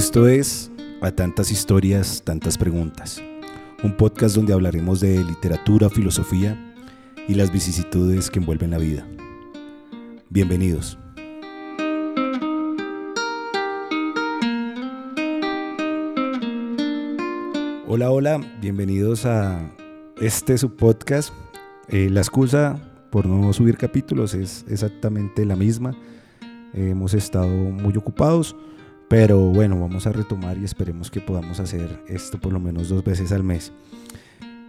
[0.00, 0.70] Esto es
[1.02, 3.22] A tantas historias, tantas preguntas.
[3.82, 6.58] Un podcast donde hablaremos de literatura, filosofía
[7.28, 9.06] y las vicisitudes que envuelven la vida.
[10.30, 10.96] Bienvenidos.
[17.86, 19.70] Hola, hola, bienvenidos a
[20.18, 21.34] este su podcast.
[21.88, 22.80] Eh, la excusa
[23.10, 25.94] por no subir capítulos es exactamente la misma.
[26.72, 28.56] hemos estado muy ocupados,
[29.10, 33.02] pero bueno, vamos a retomar y esperemos que podamos hacer esto por lo menos dos
[33.02, 33.72] veces al mes.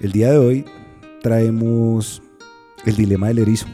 [0.00, 0.64] El día de hoy
[1.22, 2.20] traemos
[2.84, 3.66] el dilema del erizo,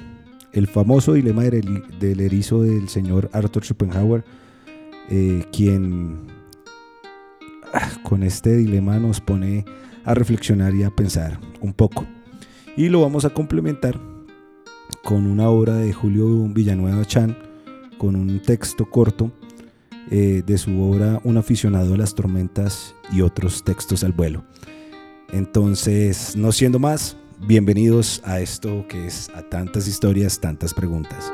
[0.52, 4.22] el famoso dilema del, erizo del señor Arthur Schopenhauer,
[5.08, 6.26] eh, quien
[7.72, 9.64] ah, con este dilema nos pone
[10.04, 12.04] a reflexionar y a pensar un poco.
[12.76, 13.98] Y lo vamos a complementar
[15.04, 17.34] con una obra de Julio Villanueva Chan,
[17.96, 19.32] con un texto corto
[20.10, 24.44] eh, de su obra Un aficionado a las tormentas y otros textos al vuelo.
[25.32, 31.32] Entonces, no siendo más, bienvenidos a esto que es a tantas historias, tantas preguntas.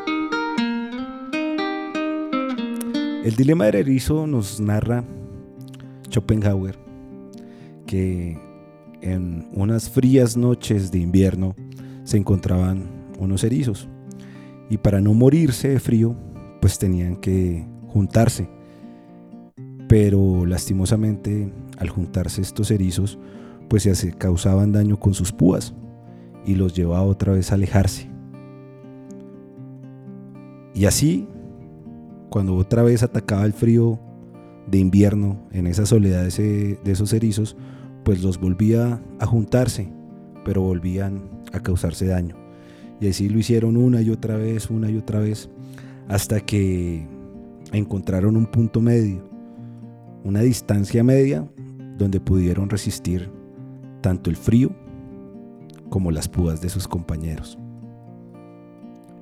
[3.24, 5.02] El dilema del erizo nos narra
[6.10, 6.78] Schopenhauer
[7.86, 8.38] que
[9.00, 11.56] en unas frías noches de invierno
[12.04, 13.88] se encontraban unos erizos
[14.68, 16.14] y para no morirse de frío
[16.60, 18.55] pues tenían que juntarse
[19.88, 23.18] pero lastimosamente al juntarse estos erizos,
[23.68, 25.74] pues se causaban daño con sus púas
[26.44, 28.08] y los llevaba otra vez a alejarse.
[30.74, 31.26] Y así,
[32.30, 33.98] cuando otra vez atacaba el frío
[34.66, 37.56] de invierno en esa soledad de, esos erizos,
[38.04, 39.88] pues los volvía a juntarse,
[40.44, 42.36] pero volvían a causarse daño.
[43.00, 45.48] Y así lo hicieron una y otra vez, una y otra vez,
[46.08, 47.06] hasta que
[47.72, 49.35] encontraron un punto medio
[50.26, 51.48] una distancia media
[51.96, 53.30] donde pudieron resistir
[54.00, 54.74] tanto el frío
[55.88, 57.56] como las púas de sus compañeros.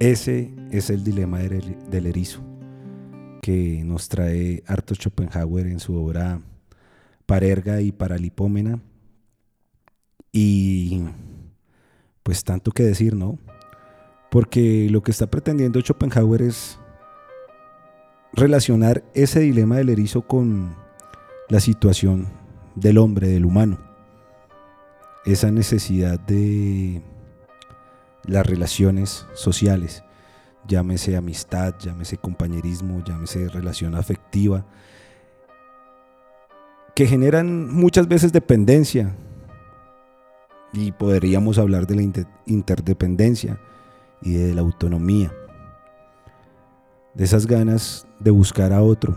[0.01, 2.41] Ese es el dilema del erizo
[3.43, 6.41] que nos trae Arthur Schopenhauer en su obra
[7.27, 8.81] Parerga y Paralipómena.
[10.33, 11.05] Y
[12.23, 13.39] pues tanto que decir, ¿no?
[14.31, 16.79] Porque lo que está pretendiendo Schopenhauer es
[18.33, 20.83] relacionar ese dilema del erizo con
[21.49, 22.29] la situación
[22.75, 23.79] del hombre, del humano.
[25.25, 27.03] Esa necesidad de
[28.27, 30.05] las relaciones sociales,
[30.67, 34.65] llámese amistad, llámese compañerismo, llámese relación afectiva,
[36.95, 39.15] que generan muchas veces dependencia.
[40.73, 43.61] Y podríamos hablar de la interdependencia
[44.21, 45.33] y de la autonomía.
[47.15, 49.17] De esas ganas de buscar a otro,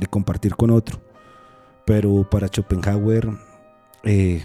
[0.00, 0.98] de compartir con otro.
[1.84, 3.30] Pero para Schopenhauer,
[4.02, 4.42] eh,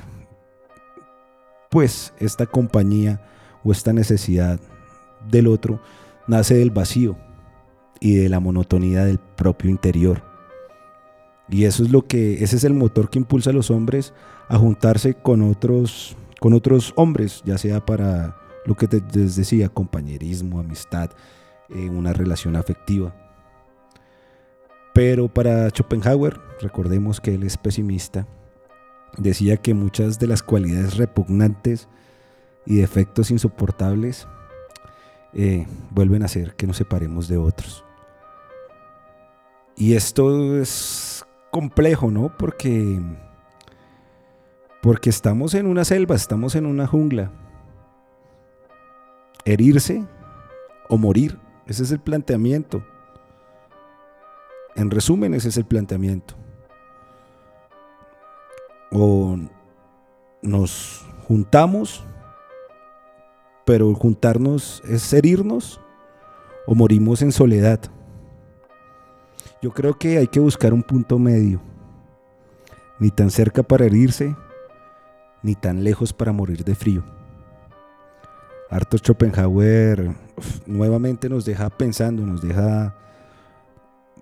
[1.70, 3.22] pues esta compañía
[3.64, 4.60] o esta necesidad
[5.30, 5.82] del otro
[6.28, 7.18] nace del vacío
[8.00, 10.22] y de la monotonía del propio interior.
[11.50, 14.14] Y eso es lo que, ese es el motor que impulsa a los hombres
[14.48, 18.36] a juntarse con otros, con otros hombres, ya sea para
[18.66, 21.12] lo que les decía, compañerismo, amistad,
[21.70, 23.14] eh, una relación afectiva.
[24.96, 28.26] Pero para Schopenhauer, recordemos que él es pesimista,
[29.18, 31.90] decía que muchas de las cualidades repugnantes
[32.66, 34.26] y defectos insoportables
[35.34, 37.84] eh, vuelven a hacer que nos separemos de otros.
[39.76, 42.32] Y esto es complejo, ¿no?
[42.38, 43.02] Porque,
[44.82, 47.34] porque estamos en una selva, estamos en una jungla.
[49.44, 50.06] Herirse
[50.88, 52.82] o morir, ese es el planteamiento.
[54.76, 56.36] En resumen, ese es el planteamiento.
[58.92, 59.38] O
[60.42, 62.04] nos juntamos,
[63.66, 65.80] pero juntarnos es herirnos,
[66.68, 67.80] o morimos en soledad.
[69.62, 71.62] Yo creo que hay que buscar un punto medio,
[73.00, 74.36] ni tan cerca para herirse,
[75.42, 77.04] ni tan lejos para morir de frío.
[78.70, 80.16] Arthur Schopenhauer
[80.66, 82.96] nuevamente nos deja pensando, nos deja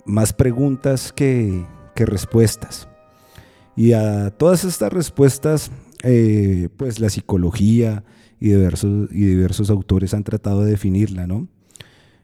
[0.05, 1.65] más preguntas que,
[1.95, 2.87] respuestas.
[3.75, 5.71] Y a todas estas respuestas,
[6.03, 8.03] eh, pues la psicología
[8.39, 11.47] y diversos, y diversos autores han tratado de definirla, ¿no?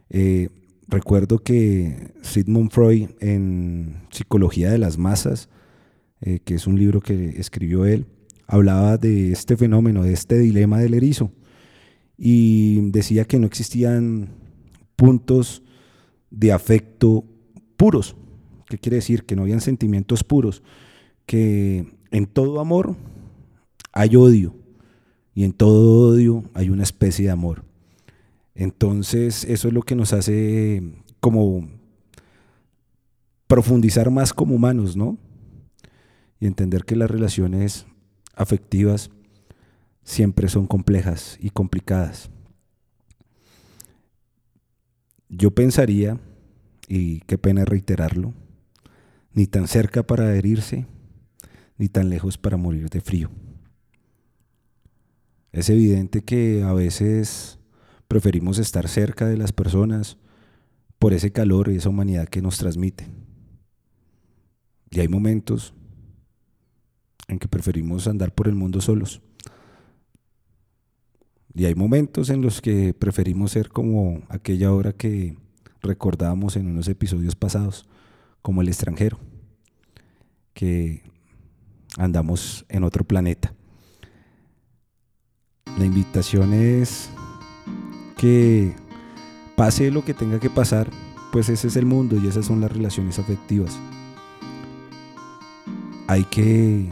[0.10, 0.50] Eh,
[0.88, 5.50] recuerdo que Sigmund Freud en Psicología de las Masas,
[6.22, 8.06] eh, que es un libro que escribió él,
[8.48, 11.32] hablaba de este fenómeno, de este dilema del erizo,
[12.18, 14.30] y decía que no existían
[14.96, 15.64] puntos
[16.32, 17.24] de afecto
[17.80, 18.18] puros,
[18.70, 19.26] ¿Qué quiere decir?
[19.26, 20.62] Que no habían sentimientos puros,
[21.26, 22.96] que en todo amor
[23.92, 24.56] hay odio
[25.34, 27.66] y en todo odio hay una especie de amor.
[28.54, 30.84] Entonces eso es lo que nos hace
[31.20, 31.68] como
[33.48, 35.18] profundizar más como humanos, ¿no?
[36.40, 37.88] Y entender que las relaciones
[38.36, 39.10] afectivas
[40.04, 42.30] siempre son complejas y complicadas.
[45.28, 46.20] Yo pensaría,
[46.90, 48.34] y qué pena reiterarlo,
[49.32, 50.88] ni tan cerca para herirse,
[51.78, 53.30] ni tan lejos para morir de frío.
[55.52, 57.60] Es evidente que a veces
[58.08, 60.18] preferimos estar cerca de las personas
[60.98, 63.08] por ese calor y esa humanidad que nos transmiten.
[64.90, 65.76] Y hay momentos
[67.28, 69.22] en que preferimos andar por el mundo solos.
[71.54, 75.38] Y hay momentos en los que preferimos ser como aquella hora que
[75.82, 77.88] recordábamos en unos episodios pasados,
[78.42, 79.20] como el extranjero,
[80.54, 81.04] que
[81.98, 83.54] andamos en otro planeta.
[85.78, 87.10] La invitación es
[88.18, 88.76] que
[89.56, 90.90] pase lo que tenga que pasar,
[91.32, 93.78] pues ese es el mundo y esas son las relaciones afectivas.
[96.08, 96.90] Hay que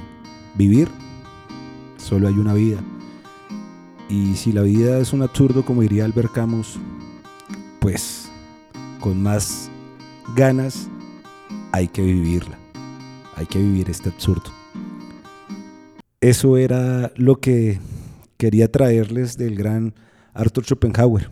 [0.55, 0.89] vivir,
[1.97, 2.79] solo hay una vida
[4.09, 6.79] y si la vida es un absurdo, como diría Albert Camus,
[7.79, 8.26] pues
[8.99, 9.69] con más
[10.35, 10.89] ganas
[11.71, 12.57] hay que vivirla.
[13.35, 14.51] Hay que vivir este absurdo.
[16.21, 17.79] Eso era lo que
[18.37, 19.93] quería traerles del gran
[20.33, 21.29] Arthur Schopenhauer.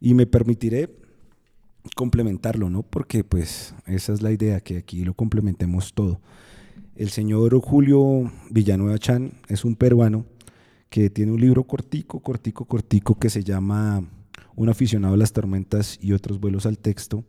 [0.00, 0.90] Y me permitiré
[1.94, 2.82] complementarlo, ¿no?
[2.82, 6.20] Porque pues esa es la idea, que aquí lo complementemos todo.
[6.96, 10.26] El señor Julio Villanueva Chan es un peruano
[10.90, 14.04] que tiene un libro cortico, cortico, cortico que se llama
[14.54, 17.24] Un aficionado a las tormentas y otros vuelos al texto,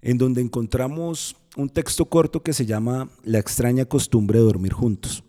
[0.00, 5.24] en donde encontramos un texto corto que se llama La extraña costumbre de dormir juntos,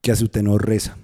[0.00, 0.96] que a su tenor reza.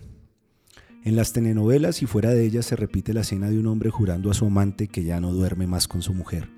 [1.05, 4.31] En las telenovelas y fuera de ellas se repite la escena de un hombre jurando
[4.31, 6.51] a su amante que ya no duerme más con su mujer.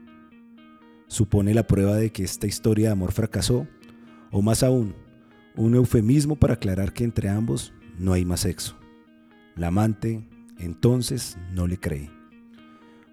[1.06, 3.66] Supone la prueba de que esta historia de amor fracasó,
[4.30, 4.94] o más aún,
[5.56, 8.76] un eufemismo para aclarar que entre ambos no hay más sexo.
[9.56, 10.26] La amante
[10.58, 12.17] entonces no le cree.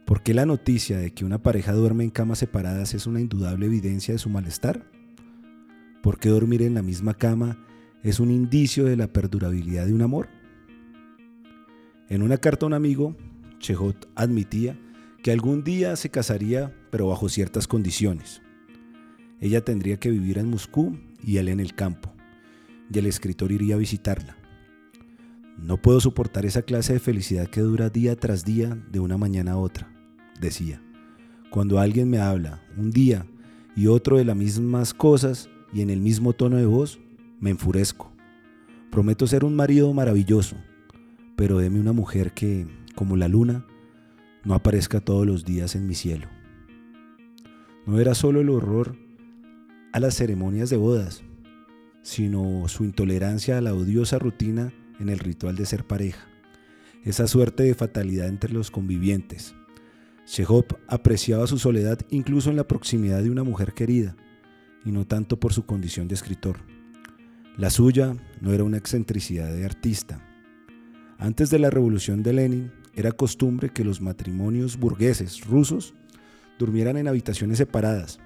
[0.05, 3.65] ¿Por qué la noticia de que una pareja duerme en camas separadas es una indudable
[3.65, 4.87] evidencia de su malestar?
[6.03, 7.57] ¿Por qué dormir en la misma cama
[8.03, 10.29] es un indicio de la perdurabilidad de un amor?
[12.07, 13.17] En una carta a un amigo,
[13.57, 14.77] Chehot admitía
[15.23, 18.43] que algún día se casaría, pero bajo ciertas condiciones.
[19.41, 22.13] Ella tendría que vivir en Moscú y él en el campo,
[22.93, 24.37] y el escritor iría a visitarla.
[25.57, 29.53] No puedo soportar esa clase de felicidad que dura día tras día de una mañana
[29.53, 29.94] a otra,
[30.39, 30.81] decía.
[31.49, 33.25] Cuando alguien me habla un día
[33.75, 36.99] y otro de las mismas cosas y en el mismo tono de voz,
[37.39, 38.11] me enfurezco.
[38.91, 40.55] Prometo ser un marido maravilloso,
[41.35, 43.65] pero deme una mujer que, como la luna,
[44.43, 46.27] no aparezca todos los días en mi cielo.
[47.85, 48.95] No era solo el horror
[49.91, 51.23] a las ceremonias de bodas,
[52.01, 56.27] sino su intolerancia a la odiosa rutina en el ritual de ser pareja,
[57.03, 59.55] esa suerte de fatalidad entre los convivientes.
[60.25, 64.15] Chekhov apreciaba su soledad incluso en la proximidad de una mujer querida,
[64.83, 66.57] y no tanto por su condición de escritor.
[67.57, 70.21] La suya no era una excentricidad de artista.
[71.17, 75.93] Antes de la revolución de Lenin, era costumbre que los matrimonios burgueses rusos
[76.57, 78.19] durmieran en habitaciones separadas.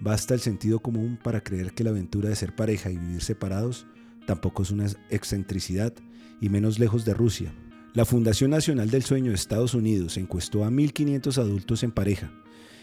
[0.00, 3.86] Basta el sentido común para creer que la aventura de ser pareja y vivir separados
[4.26, 5.92] tampoco es una excentricidad
[6.40, 7.52] y menos lejos de Rusia.
[7.94, 12.32] La Fundación Nacional del Sueño de Estados Unidos encuestó a 1.500 adultos en pareja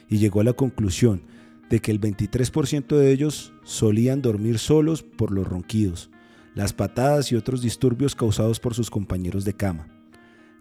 [0.08, 1.24] y llegó a la conclusión
[1.68, 6.12] de que el 23% de ellos solían dormir solos por los ronquidos,
[6.54, 9.88] las patadas y otros disturbios causados por sus compañeros de cama.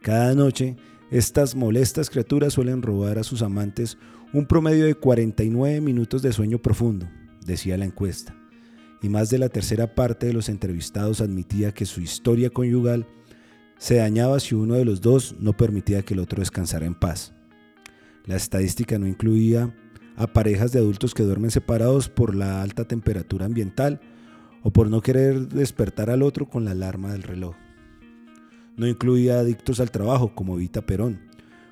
[0.00, 0.76] Cada noche,
[1.10, 3.98] estas molestas criaturas suelen robar a sus amantes
[4.32, 7.06] un promedio de 49 minutos de sueño profundo,
[7.44, 8.34] decía la encuesta
[9.02, 13.06] y más de la tercera parte de los entrevistados admitía que su historia conyugal
[13.78, 17.32] se dañaba si uno de los dos no permitía que el otro descansara en paz.
[18.26, 19.74] La estadística no incluía
[20.16, 24.00] a parejas de adultos que duermen separados por la alta temperatura ambiental
[24.62, 27.54] o por no querer despertar al otro con la alarma del reloj.
[28.76, 31.20] No incluía adictos al trabajo como Vita Perón,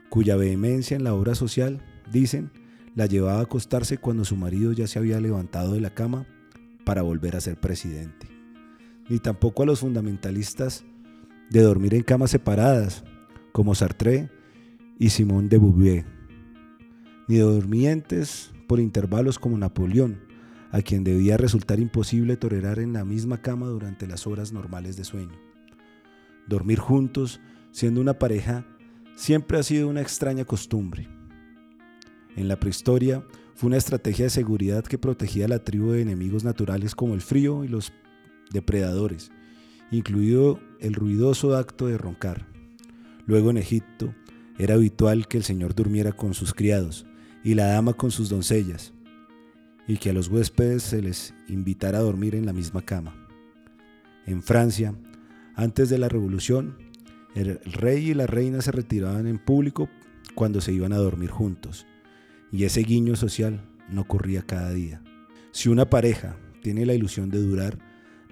[0.09, 2.51] cuya vehemencia en la obra social, dicen,
[2.95, 6.27] la llevaba a acostarse cuando su marido ya se había levantado de la cama
[6.85, 8.29] para volver a ser presidente,
[9.09, 10.85] ni tampoco a los fundamentalistas
[11.50, 13.05] de dormir en camas separadas,
[13.53, 14.31] como Sartre
[14.99, 16.05] y Simone de Beauvoir.
[17.29, 20.21] ni durmientes por intervalos como Napoleón,
[20.71, 25.05] a quien debía resultar imposible tolerar en la misma cama durante las horas normales de
[25.05, 25.38] sueño.
[26.47, 28.67] Dormir juntos, siendo una pareja,
[29.15, 31.09] siempre ha sido una extraña costumbre.
[32.37, 33.25] En la prehistoria
[33.55, 37.23] fue una estrategia de seguridad que protegía a la tribu de enemigos naturales como el
[37.23, 37.93] frío y los
[38.53, 39.33] depredadores,
[39.90, 42.47] incluido el ruidoso acto de roncar.
[43.26, 44.14] Luego en Egipto
[44.59, 47.07] era habitual que el señor durmiera con sus criados
[47.45, 48.93] y la dama con sus doncellas,
[49.87, 53.14] y que a los huéspedes se les invitara a dormir en la misma cama.
[54.26, 54.95] En Francia,
[55.55, 56.76] antes de la Revolución,
[57.35, 59.88] el rey y la reina se retiraban en público
[60.35, 61.87] cuando se iban a dormir juntos,
[62.50, 65.02] y ese guiño social no ocurría cada día.
[65.52, 67.78] Si una pareja tiene la ilusión de durar,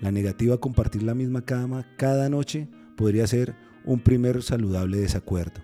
[0.00, 5.60] la negativa a compartir la misma cama cada noche podría ser un primer saludable desacuerdo.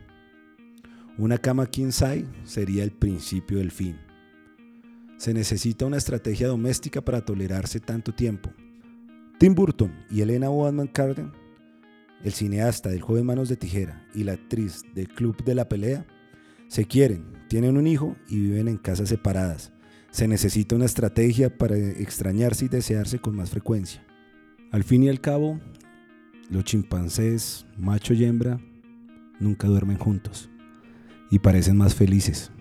[1.18, 3.96] Una cama king size sería el principio del fin.
[5.16, 8.50] Se necesita una estrategia doméstica para tolerarse tanto tiempo.
[9.38, 11.30] Tim Burton y Elena Bonham Carter,
[12.24, 16.06] el cineasta del joven Manos de Tijera y la actriz del Club de la Pelea,
[16.68, 19.72] se quieren, tienen un hijo y viven en casas separadas.
[20.10, 24.06] Se necesita una estrategia para extrañarse y desearse con más frecuencia.
[24.70, 25.58] Al fin y al cabo,
[26.48, 28.60] los chimpancés, macho y hembra,
[29.40, 30.48] nunca duermen juntos
[31.28, 32.52] y parecen más felices,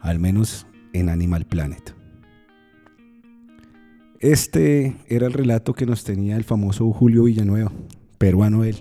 [0.00, 1.96] al menos en Animal Planet.
[4.20, 7.72] Este era el relato que nos tenía el famoso Julio Villanueva,
[8.18, 8.76] peruano él.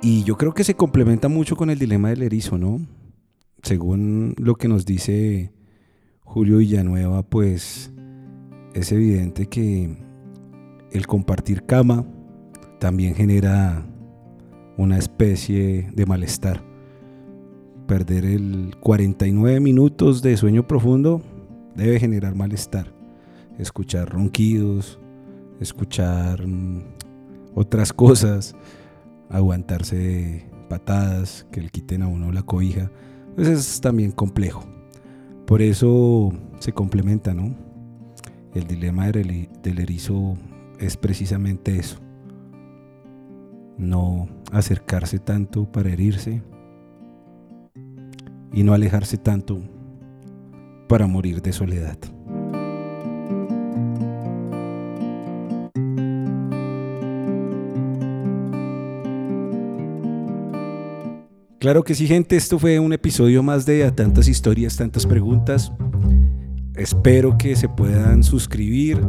[0.00, 2.86] Y yo creo que se complementa mucho con el dilema del erizo, ¿no?
[3.62, 5.52] Según lo que nos dice
[6.20, 7.92] Julio Villanueva, pues
[8.74, 10.05] es evidente que
[10.96, 12.04] el compartir cama
[12.78, 13.84] también genera
[14.76, 16.62] una especie de malestar.
[17.86, 21.22] Perder el 49 minutos de sueño profundo
[21.74, 22.92] debe generar malestar.
[23.58, 24.98] Escuchar ronquidos,
[25.60, 26.82] escuchar mm,
[27.54, 28.54] otras cosas,
[29.30, 32.90] aguantarse patadas, que le quiten a uno la cobija,
[33.34, 34.64] pues es también complejo.
[35.46, 37.54] Por eso se complementa, ¿no?
[38.52, 40.36] El dilema del erizo
[40.78, 41.98] es precisamente eso.
[43.78, 46.42] No acercarse tanto para herirse
[48.52, 49.60] y no alejarse tanto
[50.88, 51.98] para morir de soledad.
[61.58, 65.72] Claro que sí, gente, esto fue un episodio más de A tantas historias, tantas preguntas.
[66.76, 69.00] Espero que se puedan suscribir,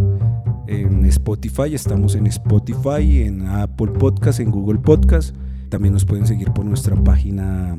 [0.67, 5.35] en Spotify, estamos en Spotify, en Apple Podcast, en Google Podcast.
[5.69, 7.77] También nos pueden seguir por nuestra página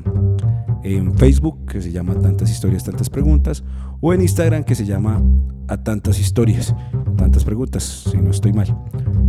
[0.83, 3.63] en Facebook, que se llama Tantas Historias, Tantas Preguntas,
[4.01, 5.21] o en Instagram, que se llama
[5.67, 6.75] A Tantas Historias,
[7.17, 8.75] Tantas Preguntas, si no estoy mal.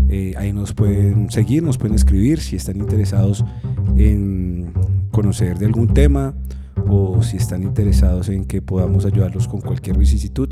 [0.08, 3.44] Eh, ahí nos pueden seguir, nos pueden escribir si están interesados
[3.96, 4.72] en
[5.10, 6.34] conocer de algún tema
[6.88, 10.48] o si están interesados en que podamos ayudarlos con cualquier vicisitud,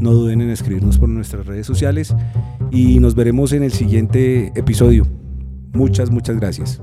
[0.00, 2.14] no duden en escribirnos por nuestras redes sociales
[2.70, 5.06] y nos veremos en el siguiente episodio.
[5.72, 6.80] Muchas, muchas gracias.